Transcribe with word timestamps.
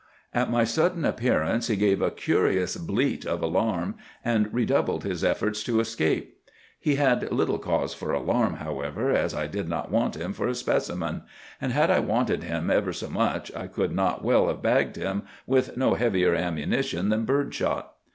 "At 0.33 0.49
my 0.49 0.63
sudden 0.63 1.05
appearance 1.05 1.67
he 1.67 1.75
gave 1.75 2.01
a 2.01 2.09
curious 2.09 2.75
bleat 2.75 3.23
of 3.23 3.43
alarm, 3.43 3.93
and 4.25 4.51
redoubled 4.51 5.03
his 5.03 5.23
efforts 5.23 5.61
to 5.65 5.79
escape. 5.79 6.39
He 6.79 6.95
had 6.95 7.31
little 7.31 7.59
cause 7.59 7.93
for 7.93 8.11
alarm, 8.11 8.55
however, 8.55 9.11
as 9.11 9.35
I 9.35 9.45
did 9.45 9.69
not 9.69 9.91
want 9.91 10.15
him 10.15 10.33
for 10.33 10.47
a 10.47 10.55
specimen; 10.55 11.21
and 11.61 11.71
had 11.71 11.91
I 11.91 11.99
wanted 11.99 12.41
him 12.41 12.71
ever 12.71 12.91
so 12.93 13.11
much 13.11 13.51
I 13.55 13.67
could 13.67 13.91
not 13.91 14.23
well 14.23 14.47
have 14.47 14.63
bagged 14.63 14.95
him 14.95 15.21
with 15.45 15.77
no 15.77 15.93
heavier 15.93 16.33
ammunition 16.33 17.09
than 17.09 17.23
bird 17.25 17.53
shot. 17.53 17.93